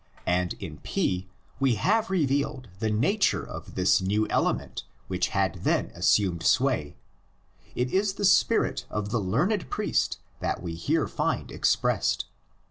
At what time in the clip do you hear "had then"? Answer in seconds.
5.27-5.91